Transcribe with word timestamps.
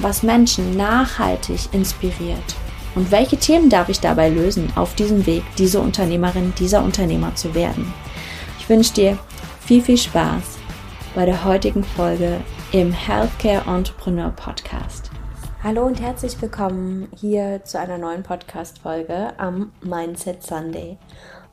was 0.00 0.22
Menschen 0.22 0.76
nachhaltig 0.76 1.72
inspiriert? 1.72 2.56
Und 2.94 3.10
welche 3.10 3.36
Themen 3.36 3.70
darf 3.70 3.88
ich 3.88 4.00
dabei 4.00 4.28
lösen, 4.28 4.72
auf 4.76 4.94
diesem 4.94 5.26
Weg 5.26 5.42
diese 5.58 5.80
Unternehmerin, 5.80 6.52
dieser 6.58 6.82
Unternehmer 6.82 7.34
zu 7.34 7.54
werden? 7.54 7.92
Ich 8.58 8.68
wünsche 8.68 8.94
dir 8.94 9.18
viel, 9.60 9.82
viel 9.82 9.98
Spaß 9.98 10.58
bei 11.14 11.26
der 11.26 11.44
heutigen 11.44 11.84
Folge 11.84 12.40
im 12.72 12.92
Healthcare 12.92 13.64
Entrepreneur 13.66 14.30
Podcast. 14.30 15.10
Hallo 15.62 15.86
und 15.86 16.00
herzlich 16.00 16.40
willkommen 16.42 17.08
hier 17.16 17.64
zu 17.64 17.78
einer 17.78 17.98
neuen 17.98 18.22
Podcast-Folge 18.22 19.32
am 19.38 19.72
Mindset 19.80 20.42
Sunday. 20.42 20.98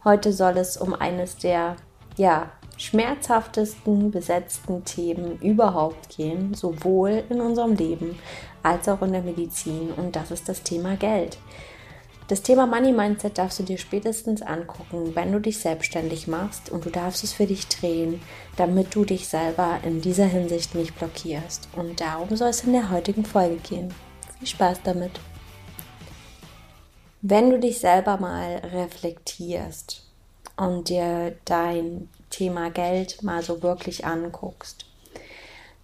Heute 0.03 0.33
soll 0.33 0.57
es 0.57 0.77
um 0.77 0.93
eines 0.93 1.37
der 1.37 1.75
ja, 2.17 2.51
schmerzhaftesten 2.81 4.09
besetzten 4.09 4.83
Themen 4.83 5.37
überhaupt 5.39 6.17
gehen, 6.17 6.55
sowohl 6.55 7.23
in 7.29 7.39
unserem 7.39 7.75
Leben 7.75 8.17
als 8.63 8.89
auch 8.89 9.03
in 9.03 9.11
der 9.11 9.21
Medizin, 9.21 9.91
und 9.91 10.15
das 10.15 10.31
ist 10.31 10.49
das 10.49 10.63
Thema 10.63 10.95
Geld. 10.95 11.37
Das 12.27 12.41
Thema 12.41 12.65
Money 12.65 12.91
Mindset 12.91 13.37
darfst 13.37 13.59
du 13.59 13.63
dir 13.63 13.77
spätestens 13.77 14.41
angucken, 14.41 15.15
wenn 15.15 15.31
du 15.31 15.39
dich 15.39 15.59
selbstständig 15.59 16.27
machst 16.27 16.69
und 16.69 16.85
du 16.85 16.89
darfst 16.89 17.23
es 17.23 17.33
für 17.33 17.45
dich 17.45 17.67
drehen, 17.67 18.19
damit 18.55 18.95
du 18.95 19.05
dich 19.05 19.27
selber 19.27 19.79
in 19.83 20.01
dieser 20.01 20.25
Hinsicht 20.25 20.73
nicht 20.73 20.97
blockierst. 20.97 21.67
Und 21.75 22.01
darum 22.01 22.35
soll 22.35 22.49
es 22.49 22.63
in 22.63 22.73
der 22.73 22.89
heutigen 22.89 23.25
Folge 23.25 23.57
gehen. 23.57 23.93
Viel 24.39 24.47
Spaß 24.47 24.79
damit. 24.83 25.11
Wenn 27.21 27.51
du 27.51 27.59
dich 27.59 27.79
selber 27.79 28.17
mal 28.17 28.61
reflektierst 28.73 30.07
und 30.55 30.89
dir 30.89 31.35
dein 31.45 32.09
Thema 32.31 32.71
Geld 32.71 33.21
mal 33.21 33.43
so 33.43 33.61
wirklich 33.61 34.05
anguckst, 34.05 34.85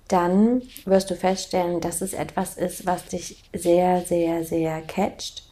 dann 0.07 0.63
wirst 0.85 1.11
du 1.11 1.15
feststellen, 1.15 1.81
dass 1.81 2.01
es 2.01 2.13
etwas 2.13 2.57
ist, 2.57 2.85
was 2.85 3.05
dich 3.05 3.43
sehr, 3.53 4.01
sehr, 4.01 4.43
sehr 4.43 4.81
catcht 4.81 5.47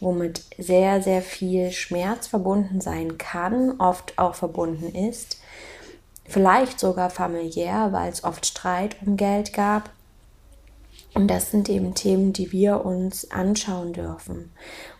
womit 0.00 0.42
sehr, 0.58 1.02
sehr 1.02 1.22
viel 1.22 1.70
Schmerz 1.70 2.26
verbunden 2.26 2.80
sein 2.80 3.18
kann, 3.18 3.78
oft 3.78 4.18
auch 4.18 4.34
verbunden 4.34 4.94
ist. 4.94 5.40
Vielleicht 6.24 6.80
sogar 6.80 7.10
familiär, 7.10 7.88
weil 7.92 8.10
es 8.10 8.24
oft 8.24 8.46
Streit 8.46 8.96
um 9.04 9.16
Geld 9.16 9.52
gab. 9.52 9.90
Und 11.12 11.28
das 11.28 11.50
sind 11.50 11.68
eben 11.68 11.94
Themen, 11.94 12.32
die 12.32 12.52
wir 12.52 12.84
uns 12.84 13.30
anschauen 13.32 13.92
dürfen. 13.92 14.52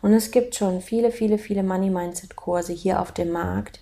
Und 0.03 0.13
es 0.13 0.33
gibt 0.33 0.57
schon 0.57 0.81
viele, 0.81 1.13
viele, 1.13 1.39
viele 1.39 1.63
Money 1.63 1.89
Mindset 1.89 2.35
Kurse 2.35 2.73
hier 2.73 3.01
auf 3.01 3.13
dem 3.13 3.31
Markt. 3.31 3.81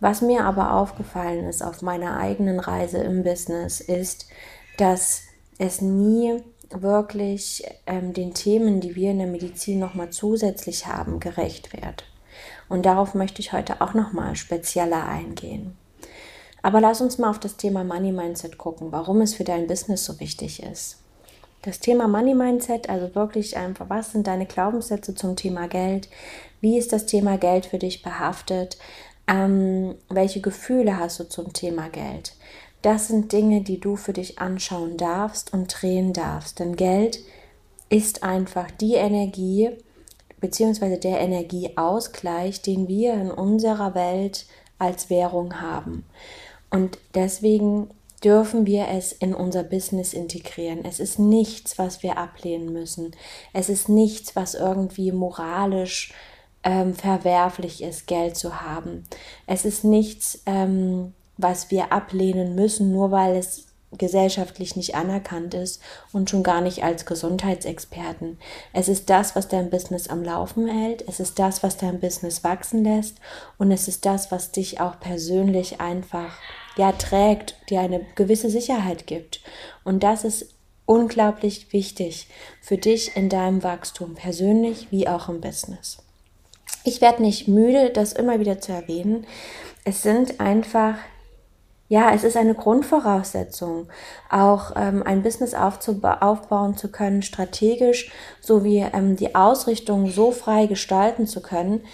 Was 0.00 0.20
mir 0.20 0.44
aber 0.44 0.72
aufgefallen 0.74 1.48
ist 1.48 1.62
auf 1.62 1.82
meiner 1.82 2.18
eigenen 2.18 2.60
Reise 2.60 2.98
im 2.98 3.22
Business 3.22 3.80
ist, 3.80 4.28
dass 4.76 5.22
es 5.58 5.80
nie 5.80 6.42
wirklich 6.70 7.64
ähm, 7.86 8.12
den 8.12 8.34
Themen, 8.34 8.80
die 8.80 8.94
wir 8.96 9.12
in 9.12 9.18
der 9.18 9.26
Medizin 9.26 9.78
nochmal 9.78 10.10
zusätzlich 10.10 10.86
haben, 10.86 11.20
gerecht 11.20 11.72
wird. 11.72 12.04
Und 12.68 12.84
darauf 12.84 13.14
möchte 13.14 13.40
ich 13.40 13.52
heute 13.52 13.80
auch 13.80 13.94
nochmal 13.94 14.36
spezieller 14.36 15.06
eingehen. 15.06 15.76
Aber 16.62 16.80
lass 16.80 17.00
uns 17.00 17.18
mal 17.18 17.30
auf 17.30 17.38
das 17.38 17.56
Thema 17.56 17.84
Money 17.84 18.12
Mindset 18.12 18.58
gucken, 18.58 18.90
warum 18.90 19.20
es 19.20 19.34
für 19.34 19.44
dein 19.44 19.68
Business 19.68 20.04
so 20.04 20.18
wichtig 20.18 20.62
ist. 20.62 20.98
Das 21.62 21.80
Thema 21.80 22.06
Money 22.06 22.34
Mindset, 22.34 22.88
also 22.88 23.14
wirklich 23.14 23.56
einfach, 23.56 23.88
was 23.88 24.12
sind 24.12 24.26
deine 24.26 24.46
Glaubenssätze 24.46 25.14
zum 25.14 25.36
Thema 25.36 25.68
Geld? 25.68 26.08
Wie 26.60 26.78
ist 26.78 26.92
das 26.92 27.06
Thema 27.06 27.38
Geld 27.38 27.66
für 27.66 27.78
dich 27.78 28.02
behaftet? 28.02 28.78
Ähm, 29.28 29.96
welche 30.08 30.40
Gefühle 30.40 30.98
hast 30.98 31.20
du 31.20 31.24
zum 31.28 31.52
Thema 31.52 31.88
Geld? 31.88 32.34
Das 32.82 33.08
sind 33.08 33.32
Dinge, 33.32 33.62
die 33.62 33.80
du 33.80 33.96
für 33.96 34.12
dich 34.12 34.38
anschauen 34.38 34.96
darfst 34.96 35.52
und 35.52 35.66
drehen 35.68 36.12
darfst. 36.12 36.60
Denn 36.60 36.76
Geld 36.76 37.18
ist 37.88 38.22
einfach 38.22 38.70
die 38.70 38.94
Energie 38.94 39.70
bzw. 40.40 40.98
der 40.98 41.20
Energieausgleich, 41.20 42.62
den 42.62 42.88
wir 42.88 43.14
in 43.14 43.30
unserer 43.30 43.94
Welt 43.94 44.46
als 44.78 45.10
Währung 45.10 45.60
haben. 45.60 46.04
Und 46.70 46.98
deswegen 47.14 47.90
dürfen 48.22 48.66
wir 48.66 48.88
es 48.88 49.12
in 49.12 49.34
unser 49.34 49.62
Business 49.62 50.12
integrieren. 50.12 50.84
Es 50.84 51.00
ist 51.00 51.18
nichts, 51.18 51.78
was 51.78 52.02
wir 52.02 52.18
ablehnen 52.18 52.72
müssen. 52.72 53.12
Es 53.52 53.68
ist 53.68 53.88
nichts, 53.88 54.36
was 54.36 54.54
irgendwie 54.54 55.12
moralisch 55.12 56.12
ähm, 56.66 56.94
verwerflich 56.94 57.82
ist, 57.82 58.08
Geld 58.08 58.36
zu 58.36 58.60
haben. 58.60 59.04
Es 59.46 59.64
ist 59.64 59.84
nichts, 59.84 60.42
ähm, 60.46 61.14
was 61.38 61.70
wir 61.70 61.92
ablehnen 61.92 62.56
müssen, 62.56 62.92
nur 62.92 63.12
weil 63.12 63.36
es 63.36 63.68
gesellschaftlich 63.92 64.74
nicht 64.74 64.96
anerkannt 64.96 65.54
ist 65.54 65.80
und 66.12 66.28
schon 66.28 66.42
gar 66.42 66.60
nicht 66.60 66.82
als 66.82 67.06
Gesundheitsexperten. 67.06 68.38
Es 68.72 68.88
ist 68.88 69.08
das, 69.08 69.36
was 69.36 69.46
dein 69.46 69.70
Business 69.70 70.08
am 70.08 70.24
Laufen 70.24 70.66
hält, 70.66 71.06
es 71.08 71.20
ist 71.20 71.38
das, 71.38 71.62
was 71.62 71.76
dein 71.76 72.00
Business 72.00 72.42
wachsen 72.42 72.82
lässt 72.82 73.18
und 73.58 73.70
es 73.70 73.86
ist 73.86 74.04
das, 74.04 74.32
was 74.32 74.50
dich 74.50 74.80
auch 74.80 74.98
persönlich 74.98 75.80
einfach 75.80 76.36
ja 76.76 76.90
trägt, 76.90 77.54
dir 77.70 77.80
eine 77.80 78.04
gewisse 78.16 78.50
Sicherheit 78.50 79.06
gibt. 79.06 79.40
Und 79.84 80.02
das 80.02 80.24
ist 80.24 80.48
unglaublich 80.84 81.72
wichtig 81.72 82.26
für 82.60 82.76
dich 82.76 83.16
in 83.16 83.28
deinem 83.28 83.62
Wachstum, 83.62 84.14
persönlich 84.14 84.88
wie 84.90 85.06
auch 85.06 85.28
im 85.28 85.40
Business. 85.40 85.98
Ich 86.86 87.00
werde 87.00 87.20
nicht 87.20 87.48
müde, 87.48 87.90
das 87.90 88.12
immer 88.12 88.38
wieder 88.38 88.60
zu 88.60 88.72
erwähnen. 88.72 89.26
Es 89.84 90.02
sind 90.02 90.40
einfach 90.40 90.94
ja, 91.88 92.12
es 92.12 92.24
ist 92.24 92.36
eine 92.36 92.54
Grundvoraussetzung, 92.54 93.86
auch 94.28 94.72
ähm, 94.74 95.04
ein 95.04 95.22
Business 95.22 95.54
aufbauen 95.54 96.76
zu 96.76 96.90
können, 96.90 97.22
strategisch 97.22 98.10
sowie 98.40 98.84
ähm, 98.92 99.14
die 99.14 99.36
Ausrichtung 99.36 100.10
so 100.10 100.32
frei 100.32 100.66
gestalten 100.66 101.28
zu 101.28 101.40
können, 101.40 101.84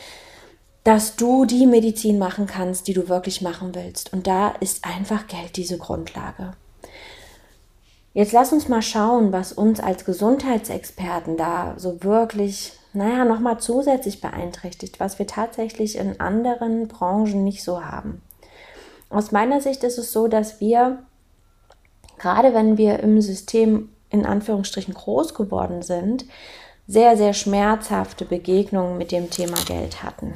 dass 0.85 1.17
du 1.17 1.45
die 1.45 1.67
Medizin 1.67 2.19
machen 2.19 2.47
kannst, 2.47 2.89
die 2.89 2.95
du 2.95 3.11
wirklich 3.11 3.43
machen 3.43 3.75
willst. 3.75 4.15
Und 4.15 4.27
da 4.27 4.49
ist 4.61 4.87
einfach 4.87 5.27
Geld 5.27 5.57
diese 5.57 5.77
Grundlage. 5.77 6.53
Jetzt 8.15 8.33
lass 8.33 8.53
uns 8.53 8.69
mal 8.69 8.83
schauen, 8.83 9.31
was 9.31 9.53
uns 9.53 9.79
als 9.79 10.07
Gesundheitsexperten 10.07 11.37
da 11.37 11.75
so 11.77 12.03
wirklich, 12.03 12.73
naja, 12.93 13.25
nochmal 13.25 13.59
zusätzlich 13.59 14.21
beeinträchtigt, 14.21 15.01
was 15.01 15.19
wir 15.19 15.27
tatsächlich 15.27 15.97
in 15.97 16.21
anderen 16.21 16.89
Branchen 16.89 17.45
nicht 17.45 17.65
so 17.65 17.85
haben. 17.85 18.23
Aus 19.09 19.33
meiner 19.33 19.61
Sicht 19.61 19.85
ist 19.85 19.99
es 19.99 20.13
so, 20.13 20.29
dass 20.29 20.61
wir, 20.61 21.03
gerade 22.19 22.55
wenn 22.55 22.79
wir 22.79 23.01
im 23.01 23.21
System 23.21 23.91
in 24.11 24.27
Anführungsstrichen 24.27 24.95
groß 24.95 25.35
geworden 25.35 25.83
sind, 25.83 26.27
sehr, 26.87 27.17
sehr 27.17 27.33
schmerzhafte 27.33 28.25
Begegnungen 28.25 28.99
mit 28.99 29.13
dem 29.13 29.31
Thema 29.31 29.57
Geld 29.67 30.03
hatten. 30.03 30.35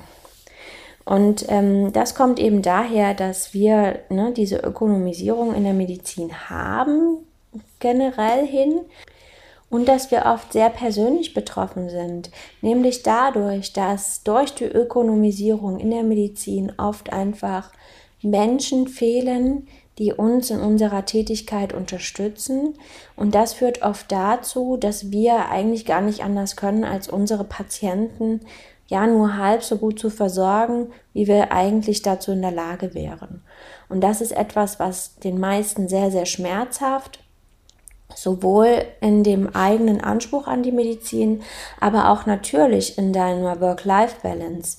Und 1.04 1.44
ähm, 1.48 1.92
das 1.92 2.14
kommt 2.14 2.40
eben 2.40 2.62
daher, 2.62 3.14
dass 3.14 3.54
wir 3.54 4.00
ne, 4.08 4.32
diese 4.32 4.56
Ökonomisierung 4.56 5.54
in 5.54 5.64
der 5.64 5.72
Medizin 5.72 6.50
haben, 6.50 7.18
generell 7.78 8.46
hin, 8.46 8.80
und 9.68 9.88
dass 9.88 10.10
wir 10.10 10.26
oft 10.26 10.52
sehr 10.52 10.70
persönlich 10.70 11.34
betroffen 11.34 11.90
sind, 11.90 12.30
nämlich 12.62 13.02
dadurch, 13.02 13.72
dass 13.72 14.22
durch 14.22 14.54
die 14.54 14.64
Ökonomisierung 14.64 15.78
in 15.80 15.90
der 15.90 16.04
Medizin 16.04 16.72
oft 16.78 17.12
einfach 17.12 17.72
Menschen 18.22 18.88
fehlen, 18.88 19.66
die 19.98 20.12
uns 20.12 20.50
in 20.50 20.60
unserer 20.60 21.04
Tätigkeit 21.06 21.72
unterstützen. 21.72 22.74
Und 23.16 23.34
das 23.34 23.54
führt 23.54 23.82
oft 23.82 24.12
dazu, 24.12 24.76
dass 24.76 25.10
wir 25.10 25.48
eigentlich 25.48 25.86
gar 25.86 26.02
nicht 26.02 26.22
anders 26.22 26.56
können, 26.56 26.84
als 26.84 27.08
unsere 27.08 27.44
Patienten 27.44 28.40
ja 28.88 29.06
nur 29.06 29.36
halb 29.36 29.64
so 29.64 29.78
gut 29.78 29.98
zu 29.98 30.10
versorgen, 30.10 30.92
wie 31.12 31.26
wir 31.26 31.50
eigentlich 31.50 32.02
dazu 32.02 32.32
in 32.32 32.42
der 32.42 32.52
Lage 32.52 32.94
wären. 32.94 33.42
Und 33.88 34.00
das 34.02 34.20
ist 34.20 34.32
etwas, 34.32 34.78
was 34.78 35.16
den 35.16 35.40
meisten 35.40 35.88
sehr, 35.88 36.10
sehr 36.10 36.26
schmerzhaft 36.26 37.20
sowohl 38.16 38.84
in 39.00 39.22
dem 39.22 39.54
eigenen 39.54 40.00
Anspruch 40.00 40.46
an 40.46 40.62
die 40.62 40.72
Medizin, 40.72 41.42
aber 41.80 42.10
auch 42.10 42.26
natürlich 42.26 42.98
in 42.98 43.12
deiner 43.12 43.60
Work-Life-Balance 43.60 44.78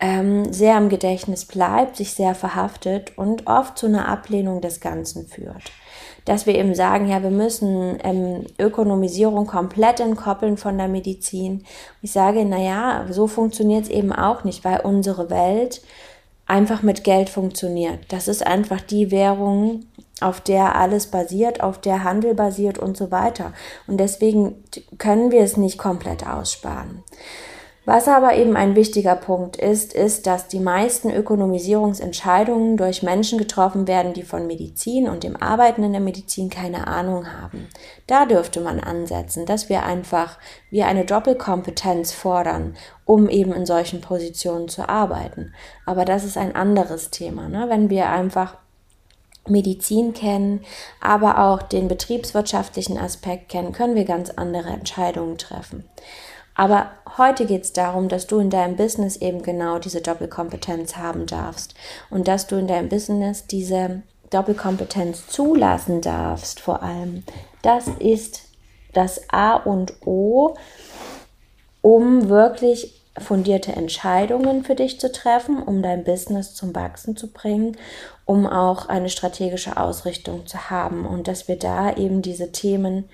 ähm, 0.00 0.52
sehr 0.52 0.78
im 0.78 0.88
Gedächtnis 0.88 1.44
bleibt, 1.44 1.96
sich 1.96 2.12
sehr 2.12 2.34
verhaftet 2.34 3.16
und 3.16 3.46
oft 3.46 3.78
zu 3.78 3.86
einer 3.86 4.08
Ablehnung 4.08 4.60
des 4.60 4.80
Ganzen 4.80 5.26
führt. 5.26 5.72
Dass 6.24 6.46
wir 6.46 6.54
eben 6.54 6.74
sagen, 6.74 7.08
ja, 7.08 7.22
wir 7.22 7.30
müssen 7.30 7.98
ähm, 8.04 8.44
Ökonomisierung 8.58 9.46
komplett 9.46 10.00
entkoppeln 10.00 10.56
von 10.56 10.76
der 10.78 10.88
Medizin. 10.88 11.64
Ich 12.02 12.12
sage, 12.12 12.44
naja, 12.44 13.06
so 13.10 13.26
funktioniert 13.26 13.84
es 13.84 13.90
eben 13.90 14.12
auch 14.12 14.44
nicht, 14.44 14.64
weil 14.64 14.80
unsere 14.80 15.30
Welt 15.30 15.82
einfach 16.46 16.82
mit 16.82 17.02
Geld 17.04 17.28
funktioniert. 17.28 17.98
Das 18.08 18.28
ist 18.28 18.46
einfach 18.46 18.80
die 18.80 19.10
Währung, 19.10 19.84
auf 20.20 20.40
der 20.40 20.76
alles 20.76 21.08
basiert, 21.08 21.62
auf 21.62 21.80
der 21.80 22.04
Handel 22.04 22.34
basiert 22.34 22.78
und 22.78 22.96
so 22.96 23.10
weiter. 23.10 23.52
Und 23.86 23.98
deswegen 23.98 24.64
können 24.98 25.30
wir 25.30 25.42
es 25.42 25.56
nicht 25.56 25.78
komplett 25.78 26.26
aussparen. 26.26 27.04
Was 27.88 28.06
aber 28.06 28.34
eben 28.34 28.54
ein 28.54 28.76
wichtiger 28.76 29.16
Punkt 29.16 29.56
ist, 29.56 29.94
ist, 29.94 30.26
dass 30.26 30.46
die 30.46 30.60
meisten 30.60 31.10
Ökonomisierungsentscheidungen 31.10 32.76
durch 32.76 33.02
Menschen 33.02 33.38
getroffen 33.38 33.88
werden, 33.88 34.12
die 34.12 34.24
von 34.24 34.46
Medizin 34.46 35.08
und 35.08 35.24
dem 35.24 35.40
Arbeiten 35.40 35.82
in 35.82 35.92
der 35.92 36.02
Medizin 36.02 36.50
keine 36.50 36.86
Ahnung 36.86 37.32
haben. 37.32 37.66
Da 38.06 38.26
dürfte 38.26 38.60
man 38.60 38.78
ansetzen, 38.78 39.46
dass 39.46 39.70
wir 39.70 39.84
einfach 39.84 40.36
wir 40.68 40.86
eine 40.86 41.06
Doppelkompetenz 41.06 42.12
fordern, 42.12 42.76
um 43.06 43.30
eben 43.30 43.54
in 43.54 43.64
solchen 43.64 44.02
Positionen 44.02 44.68
zu 44.68 44.86
arbeiten. 44.86 45.54
Aber 45.86 46.04
das 46.04 46.24
ist 46.24 46.36
ein 46.36 46.54
anderes 46.54 47.08
Thema. 47.08 47.48
Ne? 47.48 47.70
Wenn 47.70 47.88
wir 47.88 48.10
einfach 48.10 48.58
Medizin 49.48 50.14
kennen, 50.14 50.64
aber 51.00 51.38
auch 51.38 51.62
den 51.62 51.88
betriebswirtschaftlichen 51.88 52.98
Aspekt 52.98 53.48
kennen, 53.48 53.72
können 53.72 53.94
wir 53.94 54.04
ganz 54.04 54.30
andere 54.30 54.68
Entscheidungen 54.68 55.38
treffen. 55.38 55.84
Aber 56.54 56.90
heute 57.16 57.46
geht 57.46 57.62
es 57.62 57.72
darum, 57.72 58.08
dass 58.08 58.26
du 58.26 58.40
in 58.40 58.50
deinem 58.50 58.74
Business 58.74 59.16
eben 59.16 59.42
genau 59.42 59.78
diese 59.78 60.00
Doppelkompetenz 60.00 60.96
haben 60.96 61.26
darfst 61.26 61.74
und 62.10 62.26
dass 62.26 62.48
du 62.48 62.56
in 62.56 62.66
deinem 62.66 62.88
Business 62.88 63.46
diese 63.46 64.02
Doppelkompetenz 64.30 65.28
zulassen 65.28 66.00
darfst 66.00 66.60
vor 66.60 66.82
allem. 66.82 67.22
Das 67.62 67.86
ist 68.00 68.42
das 68.92 69.22
A 69.30 69.54
und 69.54 69.94
O, 70.04 70.56
um 71.80 72.28
wirklich 72.28 72.97
fundierte 73.20 73.72
Entscheidungen 73.72 74.64
für 74.64 74.74
dich 74.74 75.00
zu 75.00 75.10
treffen, 75.12 75.62
um 75.62 75.82
dein 75.82 76.04
Business 76.04 76.54
zum 76.54 76.74
Wachsen 76.74 77.16
zu 77.16 77.28
bringen, 77.28 77.76
um 78.24 78.46
auch 78.46 78.88
eine 78.88 79.08
strategische 79.08 79.76
Ausrichtung 79.76 80.46
zu 80.46 80.70
haben 80.70 81.06
und 81.06 81.28
dass 81.28 81.48
wir 81.48 81.56
da 81.56 81.94
eben 81.94 82.22
diese 82.22 82.52
Themen 82.52 83.08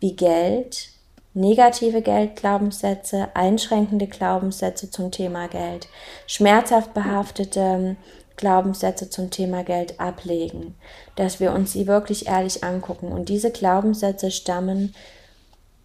wie 0.00 0.14
Geld, 0.14 0.88
negative 1.34 2.02
Geldglaubenssätze, 2.02 3.28
einschränkende 3.34 4.06
Glaubenssätze 4.06 4.90
zum 4.90 5.10
Thema 5.10 5.48
Geld, 5.48 5.88
schmerzhaft 6.26 6.94
behaftete 6.94 7.96
Glaubenssätze 8.36 9.10
zum 9.10 9.30
Thema 9.30 9.64
Geld 9.64 10.00
ablegen, 10.00 10.74
dass 11.16 11.40
wir 11.40 11.52
uns 11.52 11.72
sie 11.72 11.86
wirklich 11.86 12.28
ehrlich 12.28 12.64
angucken. 12.64 13.12
Und 13.12 13.28
diese 13.28 13.50
Glaubenssätze 13.50 14.30
stammen 14.30 14.94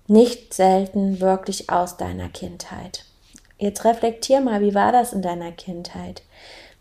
nicht 0.08 0.54
selten 0.54 1.20
wirklich 1.20 1.70
aus 1.70 1.98
deiner 1.98 2.30
Kindheit. 2.30 3.06
Jetzt 3.64 3.86
reflektier 3.86 4.42
mal, 4.42 4.60
wie 4.60 4.76
war 4.76 4.92
das 4.92 5.14
in 5.14 5.22
deiner 5.22 5.54
Kindheit? 5.54 6.22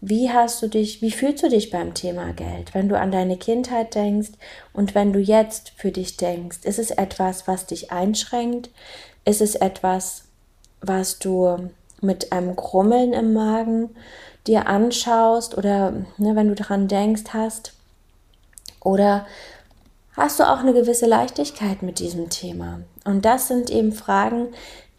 Wie 0.00 0.32
hast 0.32 0.60
du 0.60 0.66
dich, 0.66 1.00
wie 1.00 1.12
fühlst 1.12 1.44
du 1.44 1.48
dich 1.48 1.70
beim 1.70 1.94
Thema 1.94 2.32
Geld, 2.32 2.74
wenn 2.74 2.88
du 2.88 2.98
an 2.98 3.12
deine 3.12 3.36
Kindheit 3.36 3.94
denkst 3.94 4.30
und 4.72 4.96
wenn 4.96 5.12
du 5.12 5.20
jetzt 5.20 5.70
für 5.76 5.92
dich 5.92 6.16
denkst? 6.16 6.64
Ist 6.64 6.80
es 6.80 6.90
etwas, 6.90 7.46
was 7.46 7.66
dich 7.66 7.92
einschränkt? 7.92 8.70
Ist 9.24 9.40
es 9.40 9.54
etwas, 9.54 10.24
was 10.80 11.20
du 11.20 11.70
mit 12.00 12.32
einem 12.32 12.56
Grummeln 12.56 13.12
im 13.12 13.32
Magen 13.32 13.90
dir 14.48 14.66
anschaust 14.66 15.56
oder 15.56 15.92
ne, 16.18 16.34
wenn 16.34 16.48
du 16.48 16.56
daran 16.56 16.88
denkst 16.88 17.26
hast? 17.32 17.74
Oder 18.80 19.24
hast 20.16 20.40
du 20.40 20.50
auch 20.50 20.58
eine 20.58 20.72
gewisse 20.72 21.06
Leichtigkeit 21.06 21.82
mit 21.82 22.00
diesem 22.00 22.28
Thema? 22.28 22.80
Und 23.04 23.24
das 23.24 23.46
sind 23.46 23.70
eben 23.70 23.92
Fragen, 23.92 24.48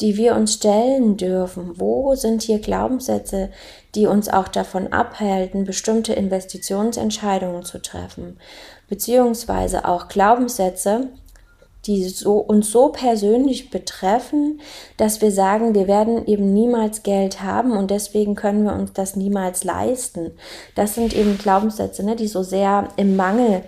die 0.03 0.17
wir 0.17 0.35
uns 0.35 0.55
stellen 0.55 1.15
dürfen. 1.15 1.79
Wo 1.79 2.13
sind 2.13 2.41
hier 2.41 2.59
Glaubenssätze, 2.59 3.49
die 3.95 4.05
uns 4.05 4.27
auch 4.27 4.49
davon 4.49 4.91
abhalten, 4.91 5.63
bestimmte 5.63 6.11
Investitionsentscheidungen 6.11 7.63
zu 7.63 7.81
treffen? 7.81 8.37
Beziehungsweise 8.89 9.87
auch 9.87 10.09
Glaubenssätze, 10.09 11.07
die 11.85 12.03
so, 12.03 12.35
uns 12.35 12.69
so 12.69 12.89
persönlich 12.89 13.69
betreffen, 13.69 14.59
dass 14.97 15.21
wir 15.21 15.31
sagen, 15.31 15.73
wir 15.73 15.87
werden 15.87 16.27
eben 16.27 16.53
niemals 16.53 17.03
Geld 17.03 17.41
haben 17.41 17.71
und 17.71 17.89
deswegen 17.89 18.35
können 18.35 18.65
wir 18.65 18.73
uns 18.73 18.91
das 18.91 19.15
niemals 19.15 19.63
leisten. 19.63 20.31
Das 20.75 20.95
sind 20.95 21.15
eben 21.15 21.37
Glaubenssätze, 21.37 22.05
ne, 22.05 22.17
die 22.17 22.27
so 22.27 22.43
sehr 22.43 22.89
im 22.97 23.15
Mangel 23.15 23.63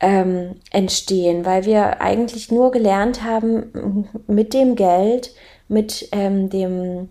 ähm, 0.00 0.56
entstehen, 0.70 1.46
weil 1.46 1.64
wir 1.64 2.02
eigentlich 2.02 2.50
nur 2.50 2.72
gelernt 2.72 3.24
haben, 3.24 4.06
mit 4.26 4.52
dem 4.52 4.76
Geld 4.76 5.30
mit 5.72 6.08
ähm, 6.12 6.50
dem 6.50 7.08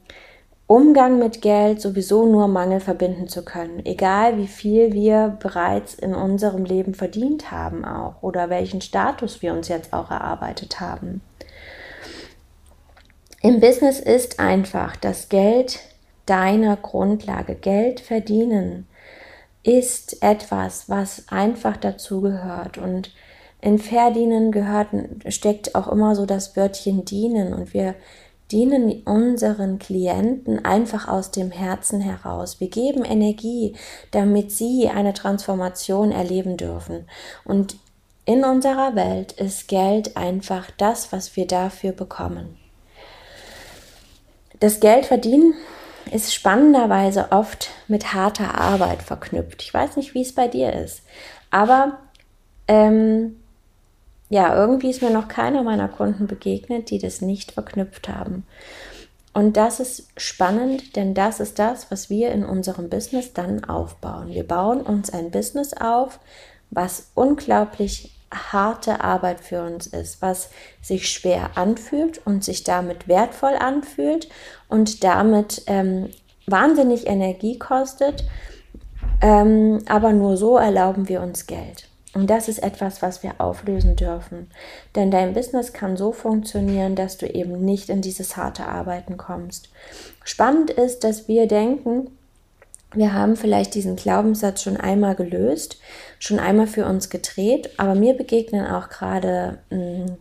Umgang 0.67 1.19
mit 1.19 1.41
Geld 1.41 1.81
sowieso 1.81 2.25
nur 2.25 2.47
Mangel 2.47 2.79
verbinden 2.79 3.27
zu 3.27 3.43
können, 3.43 3.85
egal 3.85 4.37
wie 4.37 4.47
viel 4.47 4.93
wir 4.93 5.37
bereits 5.41 5.95
in 5.95 6.15
unserem 6.15 6.63
Leben 6.63 6.93
verdient 6.93 7.51
haben 7.51 7.83
auch 7.83 8.23
oder 8.23 8.49
welchen 8.49 8.79
Status 8.79 9.41
wir 9.41 9.51
uns 9.51 9.67
jetzt 9.67 9.91
auch 9.91 10.09
erarbeitet 10.11 10.79
haben. 10.79 11.21
Im 13.41 13.59
Business 13.59 13.99
ist 13.99 14.39
einfach 14.39 14.95
das 14.95 15.27
Geld 15.27 15.79
deine 16.25 16.77
Grundlage. 16.77 17.55
Geld 17.55 17.99
verdienen 17.99 18.87
ist 19.63 20.23
etwas, 20.23 20.87
was 20.89 21.25
einfach 21.27 21.75
dazu 21.75 22.21
gehört 22.21 22.77
und 22.77 23.11
in 23.59 23.77
Verdienen 23.77 24.51
gehört, 24.51 24.87
steckt 25.27 25.75
auch 25.75 25.87
immer 25.87 26.15
so 26.15 26.25
das 26.25 26.55
Wörtchen 26.55 27.03
dienen 27.05 27.53
und 27.53 27.73
wir 27.73 27.95
dienen 28.51 29.03
unseren 29.03 29.79
Klienten 29.79 30.63
einfach 30.65 31.07
aus 31.07 31.31
dem 31.31 31.51
Herzen 31.51 32.01
heraus. 32.01 32.59
Wir 32.59 32.69
geben 32.69 33.05
Energie, 33.05 33.75
damit 34.11 34.51
sie 34.51 34.89
eine 34.89 35.13
Transformation 35.13 36.11
erleben 36.11 36.57
dürfen. 36.57 37.07
Und 37.45 37.75
in 38.25 38.43
unserer 38.43 38.95
Welt 38.95 39.31
ist 39.31 39.67
Geld 39.67 40.15
einfach 40.15 40.69
das, 40.77 41.11
was 41.11 41.35
wir 41.35 41.47
dafür 41.47 41.91
bekommen. 41.91 42.57
Das 44.59 44.79
Geld 44.79 45.07
verdienen 45.07 45.55
ist 46.11 46.33
spannenderweise 46.33 47.31
oft 47.31 47.71
mit 47.87 48.13
harter 48.13 48.59
Arbeit 48.59 49.01
verknüpft. 49.01 49.61
Ich 49.63 49.73
weiß 49.73 49.97
nicht, 49.97 50.13
wie 50.13 50.21
es 50.21 50.35
bei 50.35 50.47
dir 50.47 50.73
ist, 50.73 51.01
aber 51.49 51.99
ähm, 52.67 53.40
ja, 54.31 54.55
irgendwie 54.55 54.89
ist 54.89 55.01
mir 55.01 55.09
noch 55.09 55.27
keiner 55.27 55.61
meiner 55.61 55.89
Kunden 55.89 56.25
begegnet, 56.25 56.89
die 56.89 56.99
das 56.99 57.19
nicht 57.19 57.51
verknüpft 57.51 58.07
haben. 58.07 58.45
Und 59.33 59.57
das 59.57 59.81
ist 59.81 60.07
spannend, 60.15 60.95
denn 60.95 61.13
das 61.13 61.41
ist 61.41 61.59
das, 61.59 61.91
was 61.91 62.09
wir 62.09 62.31
in 62.31 62.45
unserem 62.45 62.89
Business 62.89 63.33
dann 63.33 63.65
aufbauen. 63.65 64.29
Wir 64.29 64.47
bauen 64.47 64.79
uns 64.79 65.09
ein 65.09 65.31
Business 65.31 65.73
auf, 65.73 66.21
was 66.69 67.11
unglaublich 67.13 68.17
harte 68.33 69.03
Arbeit 69.03 69.41
für 69.41 69.63
uns 69.63 69.87
ist, 69.87 70.21
was 70.21 70.49
sich 70.81 71.09
schwer 71.09 71.49
anfühlt 71.55 72.25
und 72.25 72.45
sich 72.45 72.63
damit 72.63 73.09
wertvoll 73.09 73.55
anfühlt 73.59 74.29
und 74.69 75.03
damit 75.03 75.63
ähm, 75.67 76.09
wahnsinnig 76.47 77.05
Energie 77.05 77.59
kostet. 77.59 78.23
Ähm, 79.21 79.79
aber 79.89 80.13
nur 80.13 80.37
so 80.37 80.55
erlauben 80.55 81.09
wir 81.09 81.21
uns 81.21 81.47
Geld. 81.47 81.90
Und 82.13 82.29
das 82.29 82.49
ist 82.49 82.61
etwas, 82.61 83.01
was 83.01 83.23
wir 83.23 83.35
auflösen 83.37 83.95
dürfen. 83.95 84.49
Denn 84.95 85.11
dein 85.11 85.33
Business 85.33 85.71
kann 85.71 85.95
so 85.95 86.11
funktionieren, 86.11 86.95
dass 86.95 87.17
du 87.17 87.25
eben 87.25 87.63
nicht 87.63 87.89
in 87.89 88.01
dieses 88.01 88.35
harte 88.35 88.65
Arbeiten 88.65 89.17
kommst. 89.17 89.69
Spannend 90.23 90.71
ist, 90.71 91.03
dass 91.03 91.27
wir 91.27 91.47
denken, 91.47 92.11
wir 92.93 93.13
haben 93.13 93.37
vielleicht 93.37 93.73
diesen 93.75 93.95
Glaubenssatz 93.95 94.63
schon 94.63 94.75
einmal 94.75 95.15
gelöst, 95.15 95.79
schon 96.19 96.39
einmal 96.39 96.67
für 96.67 96.85
uns 96.85 97.09
gedreht, 97.09 97.69
aber 97.77 97.95
mir 97.95 98.13
begegnen 98.13 98.67
auch 98.67 98.89
gerade 98.89 99.59
hm, 99.69 100.17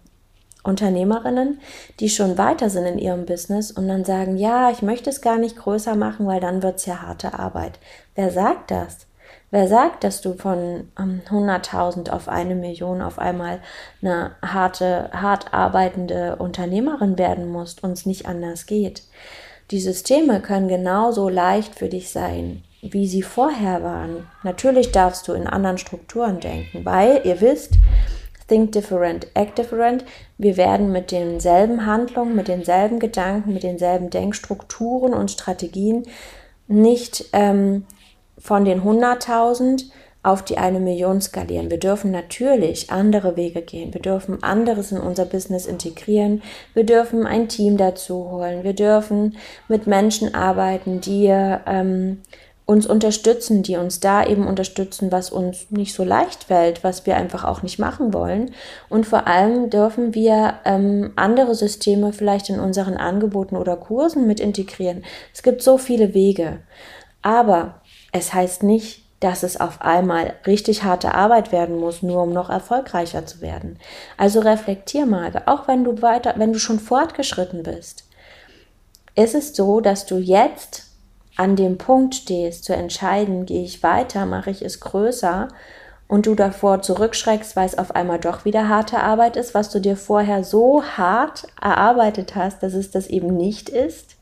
Unternehmerinnen, 0.62 1.61
die 1.99 2.09
schon 2.09 2.38
weiter 2.38 2.70
sind 2.70 2.85
in 2.85 2.99
ihrem 2.99 3.26
Business 3.26 3.73
und 3.73 3.88
dann 3.88 4.04
sagen, 4.04 4.37
ja, 4.37 4.70
ich 4.70 4.82
möchte 4.82 5.11
es 5.11 5.20
gar 5.20 5.38
nicht 5.38 5.56
größer 5.56 5.97
machen, 5.97 6.26
weil 6.26 6.40
dann 6.40 6.62
wird 6.62 6.76
es 6.76 6.87
ja 6.87 7.02
harte 7.02 7.38
Arbeit. 7.38 7.78
Wer 8.14 8.30
sagt 8.30 8.70
das? 8.70 9.06
Wer 9.52 9.66
sagt, 9.66 10.04
dass 10.04 10.21
du 10.21 10.35
von 10.35 10.88
100.000 10.97 11.99
ähm, 12.07 12.12
auf 12.12 12.28
eine 12.28 12.54
Million 12.54 13.02
auf 13.02 13.19
einmal 13.19 13.61
eine 14.00 14.33
harte, 14.42 15.11
hart 15.12 15.52
arbeitende 15.52 16.37
Unternehmerin 16.37 17.19
werden 17.19 17.50
musst 17.50 17.83
und 17.83 17.92
es 17.92 18.07
nicht 18.07 18.26
anders 18.26 18.66
geht? 18.66 19.02
Die 19.73 19.80
Systeme 19.80 20.40
können 20.40 20.69
genauso 20.69 21.28
leicht 21.28 21.75
für 21.75 21.88
dich 21.88 22.11
sein, 22.11 22.62
wie 22.80 23.09
sie 23.09 23.23
vorher 23.23 23.83
waren. 23.83 24.28
Natürlich 24.45 24.92
darfst 24.92 25.26
du 25.26 25.33
in 25.33 25.47
anderen 25.47 25.78
Strukturen 25.78 26.40
denken, 26.40 26.85
weil 26.85 27.21
ihr 27.25 27.40
wisst, 27.40 27.75
Think 28.50 28.73
different, 28.73 29.28
act 29.35 29.59
different. 29.59 30.04
Wir 30.37 30.57
werden 30.57 30.90
mit 30.90 31.12
denselben 31.12 31.87
Handlungen, 31.87 32.35
mit 32.35 32.49
denselben 32.49 32.99
Gedanken, 32.99 33.52
mit 33.54 33.62
denselben 33.62 34.11
Denkstrukturen 34.11 35.14
und 35.14 35.30
Strategien 35.30 36.04
nicht 36.66 37.26
ähm, 37.33 37.87
von 38.40 38.64
den 38.64 38.82
100.000 38.82 39.90
auf 40.23 40.42
die 40.42 40.59
eine 40.59 40.80
Million 40.80 41.20
skalieren. 41.23 41.70
Wir 41.70 41.78
dürfen 41.78 42.11
natürlich 42.11 42.90
andere 42.90 43.37
Wege 43.37 43.62
gehen. 43.62 43.94
Wir 43.94 44.02
dürfen 44.02 44.42
anderes 44.42 44.92
in 44.92 44.99
unser 44.99 45.25
Business 45.25 45.66
integrieren. 45.66 46.42
Wir 46.75 46.85
dürfen 46.85 47.26
ein 47.26 47.49
Team 47.49 47.78
dazu 47.78 48.30
holen. 48.30 48.62
Wir 48.62 48.75
dürfen 48.75 49.37
mit 49.68 49.87
Menschen 49.87 50.35
arbeiten, 50.35 51.00
die 51.00 51.26
ähm, 51.26 52.18
uns 52.66 52.87
unterstützen, 52.87 53.62
die 53.62 53.76
uns 53.76 53.99
da 53.99 54.25
eben 54.25 54.47
unterstützen, 54.47 55.11
was 55.11 55.30
uns 55.30 55.70
nicht 55.70 55.94
so 55.94 56.04
leicht 56.04 56.44
fällt, 56.44 56.85
was 56.85 57.06
wir 57.06 57.16
einfach 57.16 57.44
auch 57.44 57.62
nicht 57.62 57.78
machen 57.78 58.12
wollen. 58.12 58.52
Und 58.90 59.06
vor 59.06 59.26
allem 59.26 59.70
dürfen 59.70 60.14
wir 60.14 60.54
ähm, 60.66 61.12
andere 61.16 61.54
Systeme 61.54 62.12
vielleicht 62.12 62.50
in 62.50 62.61
unseren 62.61 62.97
Angeboten 62.97 63.56
oder 63.56 63.76
Kursen 63.76 64.26
mit 64.26 64.38
integrieren. 64.38 65.02
Es 65.32 65.42
gibt 65.42 65.62
so 65.62 65.78
viele 65.78 66.12
Wege. 66.12 66.59
Aber 67.23 67.79
es 68.12 68.34
heißt 68.34 68.62
nicht, 68.62 69.04
dass 69.20 69.42
es 69.42 69.60
auf 69.60 69.82
einmal 69.82 70.34
richtig 70.46 70.82
harte 70.82 71.14
Arbeit 71.14 71.52
werden 71.52 71.78
muss, 71.78 72.02
nur 72.02 72.22
um 72.22 72.32
noch 72.32 72.48
erfolgreicher 72.48 73.26
zu 73.26 73.42
werden. 73.42 73.78
Also 74.16 74.40
reflektier 74.40 75.04
mal, 75.04 75.30
auch 75.46 75.68
wenn 75.68 75.84
du 75.84 76.00
weiter, 76.00 76.34
wenn 76.38 76.52
du 76.52 76.58
schon 76.58 76.80
fortgeschritten 76.80 77.62
bist. 77.62 78.08
Ist 79.14 79.34
es 79.34 79.54
so, 79.54 79.80
dass 79.80 80.06
du 80.06 80.16
jetzt 80.16 80.86
an 81.36 81.54
dem 81.56 81.76
Punkt 81.76 82.14
stehst, 82.14 82.64
zu 82.64 82.74
entscheiden, 82.74 83.44
gehe 83.44 83.64
ich 83.64 83.82
weiter, 83.82 84.24
mache 84.24 84.50
ich 84.50 84.62
es 84.62 84.80
größer 84.80 85.48
und 86.08 86.26
du 86.26 86.34
davor 86.34 86.82
zurückschreckst, 86.82 87.56
weil 87.56 87.66
es 87.66 87.78
auf 87.78 87.94
einmal 87.94 88.18
doch 88.18 88.44
wieder 88.44 88.68
harte 88.68 89.00
Arbeit 89.00 89.36
ist, 89.36 89.54
was 89.54 89.70
du 89.70 89.80
dir 89.80 89.96
vorher 89.96 90.44
so 90.44 90.82
hart 90.82 91.46
erarbeitet 91.60 92.34
hast, 92.34 92.62
dass 92.62 92.72
es 92.72 92.90
das 92.90 93.06
eben 93.06 93.36
nicht 93.36 93.68
ist, 93.68 94.16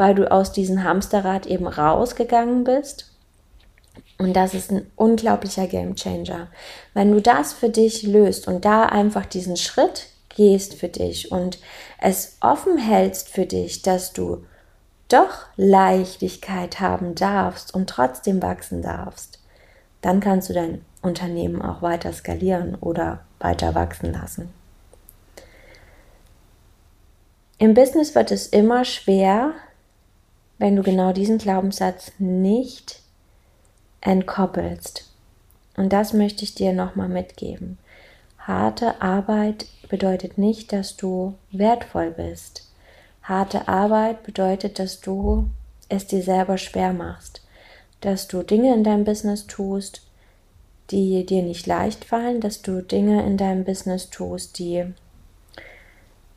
weil 0.00 0.14
du 0.14 0.32
aus 0.32 0.50
diesem 0.50 0.82
Hamsterrad 0.82 1.44
eben 1.44 1.66
rausgegangen 1.66 2.64
bist. 2.64 3.12
Und 4.16 4.32
das 4.32 4.54
ist 4.54 4.72
ein 4.72 4.90
unglaublicher 4.96 5.66
Game 5.66 5.94
Changer. 5.94 6.48
Wenn 6.94 7.12
du 7.12 7.20
das 7.20 7.52
für 7.52 7.68
dich 7.68 8.02
löst 8.04 8.48
und 8.48 8.64
da 8.64 8.86
einfach 8.86 9.26
diesen 9.26 9.58
Schritt 9.58 10.06
gehst 10.30 10.72
für 10.72 10.88
dich 10.88 11.30
und 11.30 11.58
es 12.00 12.38
offen 12.40 12.78
hältst 12.78 13.28
für 13.28 13.44
dich, 13.44 13.82
dass 13.82 14.14
du 14.14 14.42
doch 15.10 15.44
Leichtigkeit 15.58 16.80
haben 16.80 17.14
darfst 17.14 17.74
und 17.74 17.90
trotzdem 17.90 18.40
wachsen 18.40 18.80
darfst, 18.80 19.38
dann 20.00 20.20
kannst 20.20 20.48
du 20.48 20.54
dein 20.54 20.82
Unternehmen 21.02 21.60
auch 21.60 21.82
weiter 21.82 22.14
skalieren 22.14 22.74
oder 22.74 23.20
weiter 23.38 23.74
wachsen 23.74 24.14
lassen. 24.14 24.50
Im 27.58 27.74
Business 27.74 28.14
wird 28.14 28.30
es 28.30 28.46
immer 28.46 28.86
schwer, 28.86 29.52
wenn 30.60 30.76
du 30.76 30.82
genau 30.82 31.12
diesen 31.12 31.38
Glaubenssatz 31.38 32.12
nicht 32.18 33.00
entkoppelst. 34.02 35.10
Und 35.74 35.90
das 35.90 36.12
möchte 36.12 36.44
ich 36.44 36.54
dir 36.54 36.74
nochmal 36.74 37.08
mitgeben. 37.08 37.78
Harte 38.38 39.00
Arbeit 39.00 39.66
bedeutet 39.88 40.36
nicht, 40.36 40.74
dass 40.74 40.98
du 40.98 41.34
wertvoll 41.50 42.10
bist. 42.10 42.68
Harte 43.22 43.68
Arbeit 43.68 44.22
bedeutet, 44.22 44.78
dass 44.78 45.00
du 45.00 45.48
es 45.88 46.06
dir 46.06 46.22
selber 46.22 46.58
schwer 46.58 46.92
machst, 46.92 47.40
dass 48.02 48.28
du 48.28 48.42
Dinge 48.42 48.74
in 48.74 48.84
deinem 48.84 49.04
Business 49.04 49.46
tust, 49.46 50.02
die 50.90 51.24
dir 51.24 51.42
nicht 51.42 51.66
leicht 51.66 52.04
fallen, 52.04 52.42
dass 52.42 52.60
du 52.60 52.82
Dinge 52.82 53.24
in 53.24 53.38
deinem 53.38 53.64
Business 53.64 54.10
tust, 54.10 54.58
die 54.58 54.84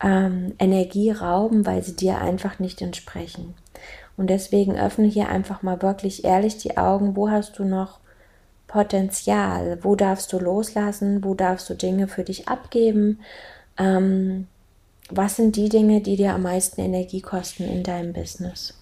ähm, 0.01 0.53
Energie 0.59 1.11
rauben, 1.11 1.65
weil 1.65 1.83
sie 1.83 1.97
dir 1.97 2.19
einfach 2.19 2.59
nicht 2.59 2.81
entsprechen. 2.81 3.55
Und 4.17 4.29
deswegen 4.29 4.77
öffne 4.77 5.08
hier 5.08 5.29
einfach 5.29 5.63
mal 5.63 5.82
wirklich 5.82 6.24
ehrlich 6.24 6.58
die 6.58 6.77
Augen, 6.77 7.15
wo 7.15 7.29
hast 7.29 7.58
du 7.58 7.65
noch 7.65 8.00
Potenzial, 8.67 9.79
wo 9.84 9.96
darfst 9.96 10.34
du 10.34 10.39
loslassen, 10.39 11.24
wo 11.24 11.36
darfst 11.36 11.70
du 11.70 11.75
Dinge 11.75 12.08
für 12.08 12.24
dich 12.24 12.48
abgeben, 12.48 13.20
ähm, 13.77 14.48
was 15.10 15.36
sind 15.36 15.55
die 15.55 15.70
Dinge, 15.70 16.01
die 16.01 16.15
dir 16.15 16.34
am 16.34 16.43
meisten 16.43 16.82
Energie 16.82 17.22
kosten 17.22 17.63
in 17.63 17.84
deinem 17.84 18.13
Business? 18.13 18.74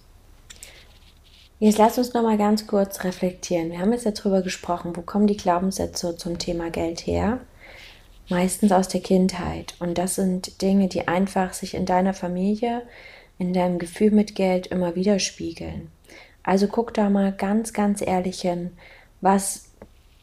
Jetzt 1.60 1.78
lass 1.78 1.98
uns 1.98 2.14
noch 2.14 2.24
mal 2.24 2.38
ganz 2.38 2.68
kurz 2.68 3.04
reflektieren. 3.04 3.72
Wir 3.72 3.80
haben 3.80 3.94
jetzt 3.94 4.06
darüber 4.06 4.42
gesprochen, 4.42 4.96
wo 4.96 5.02
kommen 5.02 5.28
die 5.28 5.38
Glaubenssätze 5.38 6.16
zum 6.16 6.40
Thema 6.40 6.70
Geld 6.70 7.06
her? 7.06 7.40
Meistens 8.30 8.72
aus 8.72 8.88
der 8.88 9.02
Kindheit. 9.02 9.76
Und 9.80 9.98
das 9.98 10.16
sind 10.16 10.62
Dinge, 10.62 10.88
die 10.88 11.08
einfach 11.08 11.54
sich 11.54 11.74
in 11.74 11.86
deiner 11.86 12.14
Familie, 12.14 12.82
in 13.42 13.54
deinem 13.54 13.80
Gefühl 13.80 14.12
mit 14.12 14.36
Geld 14.36 14.68
immer 14.68 14.96
widerspiegeln. 14.96 15.90
Also 16.44 16.68
guck 16.68 16.94
da 16.94 17.10
mal 17.10 17.32
ganz, 17.32 17.74
ganz 17.74 18.02
ehrlich 18.02 18.42
hin, 18.42 18.74
was 19.20 19.72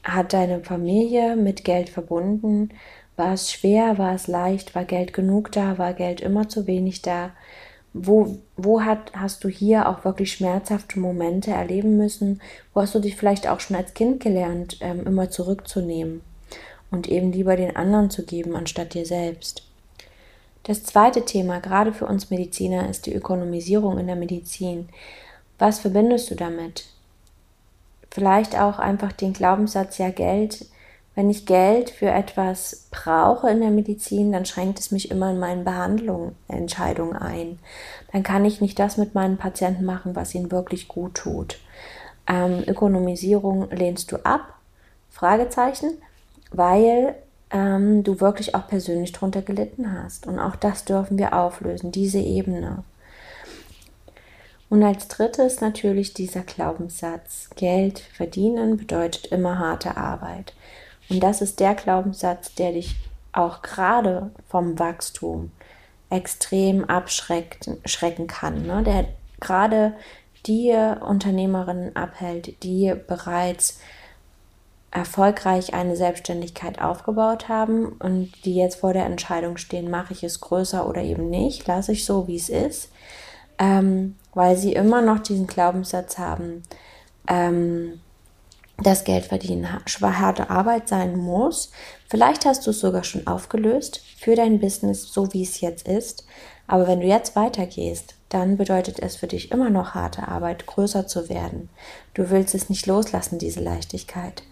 hat 0.04 0.32
deine 0.32 0.60
Familie 0.60 1.34
mit 1.34 1.64
Geld 1.64 1.88
verbunden? 1.88 2.68
War 3.16 3.32
es 3.34 3.50
schwer? 3.50 3.98
War 3.98 4.14
es 4.14 4.28
leicht? 4.28 4.76
War 4.76 4.84
Geld 4.84 5.12
genug 5.12 5.50
da? 5.50 5.78
War 5.78 5.94
Geld 5.94 6.20
immer 6.20 6.48
zu 6.48 6.68
wenig 6.68 7.02
da? 7.02 7.32
Wo, 7.92 8.38
wo 8.56 8.82
hat, 8.82 9.10
hast 9.14 9.42
du 9.42 9.48
hier 9.48 9.88
auch 9.88 10.04
wirklich 10.04 10.32
schmerzhafte 10.32 11.00
Momente 11.00 11.50
erleben 11.50 11.96
müssen? 11.96 12.40
Wo 12.72 12.82
hast 12.82 12.94
du 12.94 13.00
dich 13.00 13.16
vielleicht 13.16 13.48
auch 13.48 13.58
schon 13.58 13.76
als 13.76 13.94
Kind 13.94 14.20
gelernt, 14.20 14.78
ähm, 14.80 15.04
immer 15.04 15.28
zurückzunehmen 15.28 16.20
und 16.92 17.08
eben 17.08 17.32
lieber 17.32 17.56
den 17.56 17.74
anderen 17.74 18.10
zu 18.10 18.24
geben, 18.24 18.54
anstatt 18.54 18.94
dir 18.94 19.06
selbst? 19.06 19.67
Das 20.68 20.84
zweite 20.84 21.24
Thema, 21.24 21.58
gerade 21.58 21.92
für 21.92 22.06
uns 22.06 22.30
Mediziner, 22.30 22.88
ist 22.88 23.06
die 23.06 23.14
Ökonomisierung 23.14 23.98
in 23.98 24.06
der 24.06 24.14
Medizin. 24.14 24.88
Was 25.58 25.80
verbindest 25.80 26.30
du 26.30 26.36
damit? 26.36 26.84
Vielleicht 28.12 28.56
auch 28.56 28.78
einfach 28.78 29.10
den 29.10 29.32
Glaubenssatz, 29.32 29.98
ja, 29.98 30.10
Geld 30.10 30.66
wenn 31.18 31.30
ich 31.30 31.46
Geld 31.46 31.90
für 31.90 32.10
etwas 32.10 32.86
brauche 32.92 33.50
in 33.50 33.60
der 33.60 33.70
Medizin, 33.70 34.30
dann 34.30 34.46
schränkt 34.46 34.78
es 34.78 34.92
mich 34.92 35.10
immer 35.10 35.32
in 35.32 35.40
meinen 35.40 35.64
Behandlungsentscheidungen 35.64 37.16
ein. 37.16 37.58
Dann 38.12 38.22
kann 38.22 38.44
ich 38.44 38.60
nicht 38.60 38.78
das 38.78 38.98
mit 38.98 39.16
meinen 39.16 39.36
Patienten 39.36 39.84
machen, 39.84 40.14
was 40.14 40.32
ihnen 40.32 40.52
wirklich 40.52 40.86
gut 40.86 41.16
tut. 41.16 41.58
Ähm, 42.28 42.62
Ökonomisierung 42.68 43.68
lehnst 43.72 44.12
du 44.12 44.24
ab? 44.24 44.60
Fragezeichen, 45.10 45.90
weil 46.52 47.16
ähm, 47.50 48.04
du 48.04 48.20
wirklich 48.20 48.54
auch 48.54 48.66
persönlich 48.66 49.12
darunter 49.12 49.42
gelitten 49.42 49.92
hast. 49.92 50.26
Und 50.26 50.38
auch 50.38 50.56
das 50.56 50.84
dürfen 50.84 51.18
wir 51.18 51.32
auflösen, 51.34 51.92
diese 51.92 52.18
Ebene. 52.18 52.84
Und 54.70 54.82
als 54.82 55.08
drittes 55.08 55.60
natürlich 55.60 56.12
dieser 56.12 56.42
Glaubenssatz, 56.42 57.48
Geld 57.56 58.00
verdienen 58.00 58.76
bedeutet 58.76 59.26
immer 59.26 59.58
harte 59.58 59.96
Arbeit. 59.96 60.52
Und 61.08 61.20
das 61.22 61.40
ist 61.40 61.58
der 61.60 61.74
Glaubenssatz, 61.74 62.54
der 62.54 62.72
dich 62.72 62.96
auch 63.32 63.62
gerade 63.62 64.30
vom 64.48 64.78
Wachstum 64.78 65.50
extrem 66.10 66.84
abschrecken 66.84 68.26
kann, 68.26 68.66
ne? 68.66 68.82
der 68.82 69.06
gerade 69.40 69.94
die 70.46 70.74
Unternehmerinnen 71.00 71.96
abhält, 71.96 72.62
die 72.62 72.94
bereits 73.06 73.80
erfolgreich 74.90 75.74
eine 75.74 75.96
Selbstständigkeit 75.96 76.80
aufgebaut 76.80 77.48
haben 77.48 77.88
und 77.98 78.32
die 78.44 78.54
jetzt 78.54 78.80
vor 78.80 78.92
der 78.92 79.04
Entscheidung 79.04 79.56
stehen, 79.58 79.90
mache 79.90 80.12
ich 80.12 80.24
es 80.24 80.40
größer 80.40 80.88
oder 80.88 81.02
eben 81.02 81.28
nicht, 81.28 81.66
lasse 81.66 81.92
ich 81.92 82.04
so, 82.04 82.26
wie 82.26 82.36
es 82.36 82.48
ist, 82.48 82.90
ähm, 83.58 84.16
weil 84.34 84.56
sie 84.56 84.72
immer 84.72 85.02
noch 85.02 85.18
diesen 85.18 85.46
Glaubenssatz 85.46 86.16
haben, 86.16 86.62
ähm, 87.28 88.00
dass 88.82 89.04
Geld 89.04 89.24
verdienen 89.26 89.68
harte 89.72 90.50
Arbeit 90.50 90.88
sein 90.88 91.16
muss. 91.16 91.72
Vielleicht 92.08 92.46
hast 92.46 92.66
du 92.66 92.70
es 92.70 92.80
sogar 92.80 93.04
schon 93.04 93.26
aufgelöst 93.26 94.00
für 94.18 94.36
dein 94.36 94.60
Business, 94.60 95.12
so 95.12 95.32
wie 95.32 95.42
es 95.42 95.60
jetzt 95.60 95.88
ist. 95.88 96.24
Aber 96.68 96.86
wenn 96.86 97.00
du 97.00 97.06
jetzt 97.06 97.34
weitergehst, 97.34 98.14
dann 98.28 98.56
bedeutet 98.56 99.00
es 99.00 99.16
für 99.16 99.26
dich 99.26 99.50
immer 99.50 99.70
noch 99.70 99.94
harte 99.94 100.28
Arbeit, 100.28 100.66
größer 100.66 101.06
zu 101.06 101.28
werden. 101.28 101.70
Du 102.14 102.30
willst 102.30 102.54
es 102.54 102.68
nicht 102.68 102.86
loslassen, 102.86 103.38
diese 103.38 103.60
Leichtigkeit. 103.60 104.42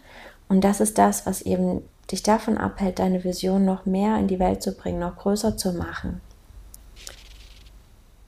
Und 0.49 0.63
das 0.63 0.81
ist 0.81 0.99
das, 0.99 1.27
was 1.27 1.43
eben 1.43 1.83
dich 2.11 2.23
davon 2.23 2.57
abhält, 2.59 2.99
deine 2.99 3.25
Vision 3.25 3.65
noch 3.65 3.85
mehr 3.87 4.17
in 4.19 4.29
die 4.29 4.39
Welt 4.39 4.63
zu 4.63 4.73
bringen, 4.73 5.01
noch 5.01 5.17
größer 5.17 5.57
zu 5.57 5.73
machen. 5.73 6.21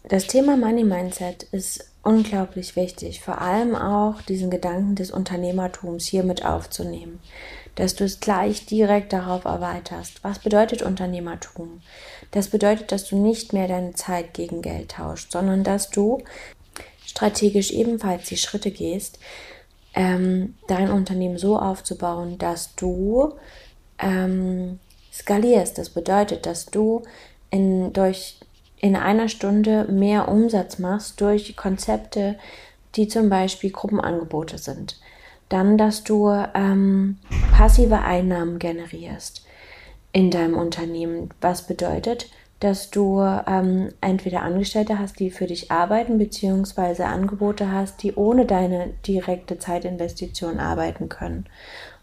Das 0.09 0.27
Thema 0.27 0.57
Money 0.57 0.85
Mindset 0.85 1.43
ist 1.53 1.91
unglaublich 2.03 2.77
wichtig, 2.77 3.21
vor 3.21 3.43
allem 3.43 3.77
auch 3.77 4.23
diesen 4.23 4.51
Gedanken 4.51 4.95
des 4.95 5.11
Unternehmertums 5.11 6.07
hier 6.07 6.23
mit 6.23 6.47
aufzunehmen, 6.47 7.21
dass 7.75 7.95
du 7.95 8.05
es 8.05 8.19
gleich 8.19 8.65
direkt 8.65 9.13
darauf 9.13 9.45
erweiterst. 9.45 10.25
Was 10.25 10.39
bedeutet 10.39 10.81
Unternehmertum? 10.81 11.83
Das 12.31 12.49
bedeutet, 12.49 12.91
dass 12.91 13.07
du 13.07 13.17
nicht 13.17 13.53
mehr 13.53 13.69
deine 13.69 13.93
Zeit 13.93 14.33
gegen 14.33 14.63
Geld 14.63 14.93
tauscht, 14.93 15.31
sondern 15.33 15.63
dass 15.63 15.91
du 15.91 16.23
strategisch 17.05 17.71
ebenfalls 17.73 18.29
die 18.29 18.39
Schritte 18.39 18.71
gehst, 18.71 19.19
ähm, 19.99 20.55
dein 20.69 20.93
Unternehmen 20.93 21.39
so 21.39 21.59
aufzubauen, 21.59 22.39
dass 22.39 22.77
du 22.77 23.35
ähm, 23.99 24.79
skalierst. 25.13 25.77
Das 25.77 25.91
bedeutet, 25.91 26.47
dass 26.47 26.67
du 26.67 27.03
in, 27.51 27.93
durch, 27.93 28.39
in 28.79 28.95
einer 28.95 29.29
Stunde 29.29 29.87
mehr 29.91 30.29
Umsatz 30.29 30.79
machst 30.79 31.21
durch 31.21 31.57
Konzepte, 31.57 32.39
die 32.95 33.09
zum 33.09 33.29
Beispiel 33.29 33.71
Gruppenangebote 33.71 34.57
sind. 34.57 35.01
Dann, 35.49 35.77
dass 35.77 36.05
du 36.05 36.31
ähm, 36.55 37.19
passive 37.51 37.99
Einnahmen 37.99 38.61
generierst 38.61 39.45
in 40.13 40.31
deinem 40.31 40.57
Unternehmen, 40.57 41.31
was 41.41 41.67
bedeutet, 41.67 42.31
dass 42.61 42.91
du 42.91 43.21
ähm, 43.21 43.91
entweder 44.01 44.43
Angestellte 44.43 44.99
hast, 44.99 45.21
die 45.21 45.31
für 45.31 45.47
dich 45.47 45.71
arbeiten, 45.71 46.19
beziehungsweise 46.19 47.07
Angebote 47.07 47.71
hast, 47.71 48.03
die 48.03 48.15
ohne 48.15 48.47
deine 48.47 48.89
direkte 49.07 49.59
Zeitinvestition 49.59 50.59
arbeiten 50.59 51.09
können 51.09 51.47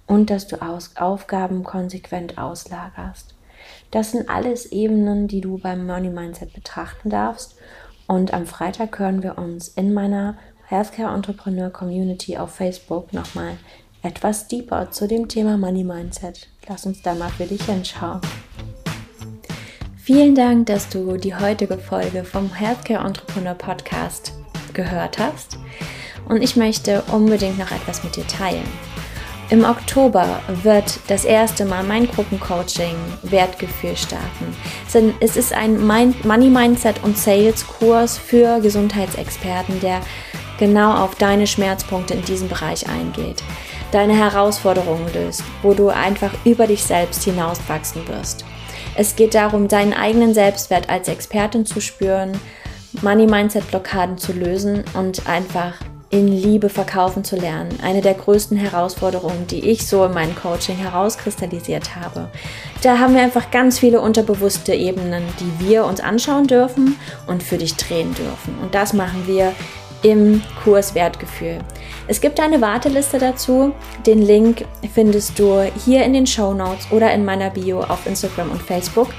und 0.07 0.29
dass 0.29 0.47
du 0.47 0.61
Aus 0.61 0.91
Aufgaben 0.95 1.63
konsequent 1.63 2.37
auslagerst. 2.37 3.33
Das 3.91 4.11
sind 4.11 4.29
alles 4.29 4.71
Ebenen, 4.71 5.27
die 5.27 5.41
du 5.41 5.57
beim 5.57 5.85
Money 5.85 6.09
Mindset 6.09 6.53
betrachten 6.53 7.09
darfst. 7.09 7.55
Und 8.07 8.33
am 8.33 8.45
Freitag 8.45 8.99
hören 8.99 9.23
wir 9.23 9.37
uns 9.37 9.69
in 9.69 9.93
meiner 9.93 10.37
Healthcare 10.67 11.13
Entrepreneur 11.13 11.69
Community 11.69 12.37
auf 12.37 12.51
Facebook 12.51 13.13
nochmal 13.13 13.57
etwas 14.03 14.47
deeper 14.47 14.91
zu 14.91 15.07
dem 15.07 15.27
Thema 15.27 15.57
Money 15.57 15.83
Mindset. 15.83 16.47
Lass 16.67 16.85
uns 16.85 17.01
da 17.01 17.15
mal 17.15 17.29
für 17.29 17.45
dich 17.45 17.63
hinschauen. 17.63 18.21
Vielen 20.05 20.35
Dank, 20.35 20.67
dass 20.67 20.87
du 20.87 21.17
die 21.17 21.33
heutige 21.33 21.79
Folge 21.79 22.23
vom 22.23 22.53
Healthcare 22.53 23.03
Entrepreneur 23.07 23.55
Podcast 23.55 24.33
gehört 24.71 25.17
hast. 25.17 25.57
Und 26.29 26.43
ich 26.43 26.55
möchte 26.55 27.01
unbedingt 27.11 27.57
noch 27.57 27.71
etwas 27.71 28.03
mit 28.03 28.15
dir 28.15 28.27
teilen. 28.27 28.67
Im 29.49 29.63
Oktober 29.63 30.41
wird 30.61 30.99
das 31.07 31.25
erste 31.25 31.65
Mal 31.65 31.83
mein 31.83 32.05
Gruppencoaching 32.05 32.93
Wertgefühl 33.23 33.97
starten. 33.97 34.55
Es 35.21 35.35
ist 35.37 35.51
ein 35.51 35.83
Money 35.83 36.49
Mindset 36.51 37.03
und 37.03 37.17
Sales 37.17 37.65
Kurs 37.65 38.15
für 38.15 38.59
Gesundheitsexperten, 38.59 39.79
der 39.79 40.01
genau 40.59 40.97
auf 40.97 41.15
deine 41.15 41.47
Schmerzpunkte 41.47 42.13
in 42.13 42.21
diesem 42.25 42.47
Bereich 42.47 42.87
eingeht, 42.87 43.41
deine 43.91 44.13
Herausforderungen 44.13 45.11
löst, 45.15 45.43
wo 45.63 45.73
du 45.73 45.89
einfach 45.89 46.31
über 46.43 46.67
dich 46.67 46.83
selbst 46.83 47.23
hinauswachsen 47.23 48.07
wirst. 48.07 48.45
Es 48.97 49.15
geht 49.15 49.35
darum, 49.35 49.67
deinen 49.67 49.93
eigenen 49.93 50.33
Selbstwert 50.33 50.89
als 50.89 51.07
Expertin 51.07 51.65
zu 51.65 51.81
spüren, 51.81 52.31
Money 53.01 53.27
Mindset 53.27 53.69
Blockaden 53.69 54.17
zu 54.17 54.31
lösen 54.31 54.83
und 54.93 55.27
einfach 55.27 55.73
in 56.09 56.29
Liebe 56.29 56.69
verkaufen 56.69 57.25
zu 57.25 57.35
lernen. 57.35 57.77
Eine 57.83 58.01
der 58.01 58.13
größten 58.13 58.55
Herausforderungen, 58.55 59.47
die 59.47 59.69
ich 59.69 59.85
so 59.85 60.05
in 60.05 60.13
meinem 60.13 60.33
Coaching 60.35 60.77
herauskristallisiert 60.77 61.95
habe. 61.95 62.29
Da 62.83 62.99
haben 62.99 63.15
wir 63.15 63.21
einfach 63.21 63.51
ganz 63.51 63.79
viele 63.79 63.99
unterbewusste 63.99 64.73
Ebenen, 64.73 65.23
die 65.41 65.67
wir 65.67 65.83
uns 65.83 65.99
anschauen 65.99 66.47
dürfen 66.47 66.97
und 67.27 67.43
für 67.43 67.57
dich 67.57 67.75
drehen 67.75 68.13
dürfen. 68.13 68.57
Und 68.61 68.75
das 68.75 68.93
machen 68.93 69.23
wir 69.25 69.51
im 70.03 70.41
Kurs 70.63 70.95
Wertgefühl. 70.95 71.57
Es 72.07 72.21
gibt 72.21 72.39
eine 72.39 72.61
Warteliste 72.61 73.17
dazu. 73.17 73.73
Den 74.05 74.21
Link 74.21 74.65
findest 74.93 75.39
du 75.39 75.63
hier 75.83 76.03
in 76.03 76.13
den 76.13 76.27
Show 76.27 76.53
Notes 76.53 76.87
oder 76.91 77.11
in 77.11 77.25
meiner 77.25 77.49
Bio 77.49 77.81
auf 77.81 78.05
Instagram 78.05 78.51
und 78.51 78.61
Facebook. 78.61 79.09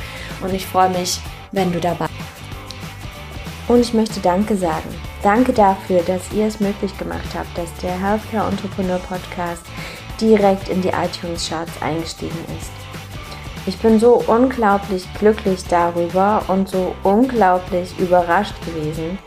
Und 0.41 0.55
ich 0.55 0.65
freue 0.65 0.91
mich, 0.91 1.19
wenn 1.51 1.73
du 1.73 1.81
dabei 1.81 2.07
bist. 2.07 3.69
Und 3.69 3.81
ich 3.81 3.93
möchte 3.93 4.21
Danke 4.21 4.57
sagen. 4.57 4.89
Danke 5.23 5.53
dafür, 5.53 6.01
dass 6.03 6.33
ihr 6.33 6.47
es 6.47 6.61
möglich 6.61 6.97
gemacht 6.97 7.27
habt, 7.37 7.59
dass 7.59 7.75
der 7.83 8.01
Healthcare 8.01 8.49
Entrepreneur 8.49 9.01
Podcast 9.01 9.65
direkt 10.21 10.69
in 10.69 10.81
die 10.81 10.91
iTunes 10.91 11.49
Charts 11.49 11.73
eingestiegen 11.81 12.39
ist. 12.57 12.71
Ich 13.67 13.77
bin 13.79 13.99
so 13.99 14.23
unglaublich 14.29 15.09
glücklich 15.19 15.65
darüber 15.69 16.45
und 16.47 16.69
so 16.69 16.95
unglaublich 17.03 17.99
überrascht 17.99 18.55
gewesen, 18.65 19.19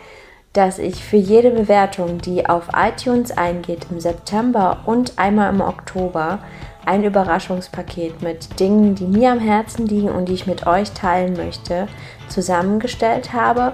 dass 0.54 0.80
ich 0.80 1.04
für 1.04 1.18
jede 1.18 1.52
Bewertung, 1.52 2.20
die 2.20 2.48
auf 2.48 2.70
iTunes 2.76 3.32
eingeht 3.32 3.88
im 3.92 4.00
September 4.00 4.80
und 4.86 5.18
einmal 5.18 5.54
im 5.54 5.62
Oktober, 5.62 6.40
ein 6.86 7.04
Überraschungspaket 7.04 8.22
mit 8.22 8.60
Dingen, 8.60 8.96
die 8.96 9.06
mir 9.06 9.32
am 9.32 9.40
Herzen 9.40 9.86
liegen 9.86 10.10
und 10.10 10.28
die 10.28 10.34
ich 10.34 10.48
mit 10.48 10.66
euch 10.66 10.92
teilen 10.92 11.34
möchte, 11.34 11.88
zusammengestellt 12.30 13.32
habe 13.32 13.74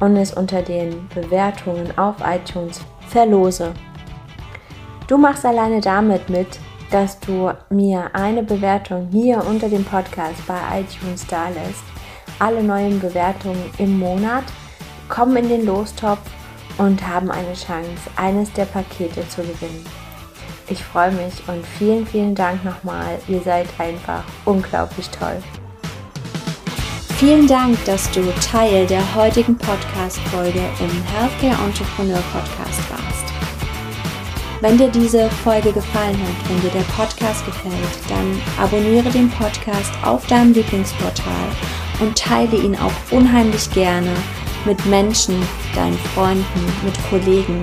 und 0.00 0.16
es 0.16 0.34
unter 0.34 0.62
den 0.62 1.08
Bewertungen 1.14 1.96
auf 1.96 2.16
iTunes 2.24 2.80
verlose. 3.08 3.72
Du 5.06 5.16
machst 5.16 5.46
alleine 5.46 5.80
damit 5.80 6.28
mit, 6.28 6.58
dass 6.90 7.20
du 7.20 7.52
mir 7.70 8.10
eine 8.14 8.42
Bewertung 8.42 9.08
hier 9.12 9.44
unter 9.46 9.68
dem 9.68 9.84
Podcast 9.84 10.44
bei 10.46 10.58
iTunes 10.80 11.24
da 11.26 11.48
lässt. 11.48 11.84
Alle 12.38 12.62
neuen 12.62 13.00
Bewertungen 13.00 13.70
im 13.78 13.98
Monat 13.98 14.44
kommen 15.08 15.36
in 15.36 15.48
den 15.48 15.66
Lostopf 15.66 16.20
und 16.78 17.06
haben 17.06 17.30
eine 17.30 17.54
Chance, 17.54 18.10
eines 18.16 18.52
der 18.52 18.64
Pakete 18.66 19.26
zu 19.28 19.42
gewinnen. 19.42 19.84
Ich 20.68 20.82
freue 20.82 21.12
mich 21.12 21.32
und 21.46 21.64
vielen, 21.78 22.06
vielen 22.06 22.34
Dank 22.34 22.64
nochmal. 22.64 23.18
Ihr 23.28 23.40
seid 23.40 23.68
einfach 23.78 24.24
unglaublich 24.44 25.08
toll. 25.10 25.42
Vielen 27.18 27.46
Dank, 27.46 27.82
dass 27.84 28.10
du 28.10 28.20
Teil 28.40 28.86
der 28.86 29.14
heutigen 29.14 29.56
Podcast-Folge 29.56 30.60
im 30.80 31.02
Healthcare 31.04 31.64
Entrepreneur 31.66 32.22
Podcast 32.32 32.90
warst. 32.90 33.32
Wenn 34.60 34.76
dir 34.76 34.88
diese 34.88 35.30
Folge 35.30 35.72
gefallen 35.72 36.18
hat, 36.20 36.50
wenn 36.50 36.60
dir 36.60 36.70
der 36.70 36.84
Podcast 36.94 37.44
gefällt, 37.46 37.74
dann 38.08 38.40
abonniere 38.58 39.10
den 39.10 39.30
Podcast 39.30 39.92
auf 40.02 40.26
deinem 40.26 40.52
Lieblingsportal 40.52 41.48
und 42.00 42.18
teile 42.18 42.56
ihn 42.56 42.76
auch 42.76 42.92
unheimlich 43.10 43.70
gerne 43.70 44.10
mit 44.66 44.84
Menschen, 44.86 45.36
deinen 45.74 45.98
Freunden, 46.14 46.44
mit 46.84 46.94
Kollegen, 47.08 47.60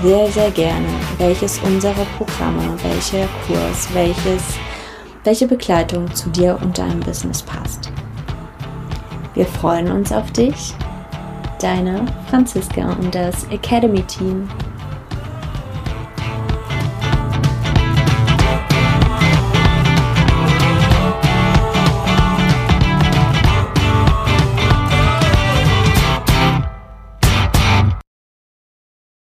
sehr, 0.04 0.32
sehr 0.32 0.52
gerne, 0.52 0.88
welches 1.18 1.58
unserer 1.60 2.06
Programme, 2.18 2.78
welcher 2.84 3.28
Kurs, 3.48 3.88
welches, 3.94 4.44
welche 5.24 5.48
Begleitung 5.48 6.14
zu 6.14 6.30
dir 6.30 6.60
und 6.62 6.78
deinem 6.78 7.00
Business 7.00 7.42
passt. 7.42 7.92
Wir 9.34 9.46
freuen 9.46 9.92
uns 9.92 10.12
auf 10.12 10.32
dich, 10.32 10.76
deine 11.60 12.06
Franziska 12.30 12.94
und 12.94 13.16
das 13.16 13.46
Academy 13.46 14.04
Team. 14.04 14.48